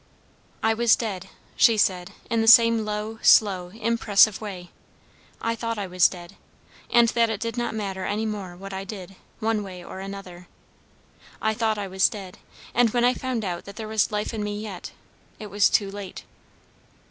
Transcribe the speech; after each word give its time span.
"I 0.63 0.73
was 0.73 0.95
dead," 0.95 1.29
she 1.55 1.77
said 1.77 2.09
in 2.27 2.41
the 2.41 2.47
same 2.47 2.83
low, 2.85 3.19
slow, 3.21 3.69
impressive 3.69 4.41
way. 4.41 4.71
"I 5.39 5.53
thought 5.55 5.77
I 5.77 5.85
was 5.85 6.09
dead, 6.09 6.37
and 6.89 7.09
that 7.09 7.29
it 7.29 7.39
did 7.39 7.55
not 7.55 7.75
matter 7.75 8.03
any 8.05 8.25
more 8.25 8.55
what 8.55 8.73
I 8.73 8.83
did, 8.83 9.15
one 9.39 9.61
way 9.61 9.83
or 9.83 9.99
another. 9.99 10.47
I 11.39 11.53
thought 11.53 11.77
I 11.77 11.87
was 11.87 12.09
dead; 12.09 12.39
and 12.73 12.89
when 12.95 13.05
I 13.05 13.13
found 13.13 13.45
out 13.45 13.65
that 13.65 13.75
there 13.75 13.87
was 13.87 14.11
life 14.11 14.33
in 14.33 14.43
me 14.43 14.59
yet, 14.59 14.91
it 15.37 15.51
was 15.51 15.69
too 15.69 15.91
late." 15.91 16.23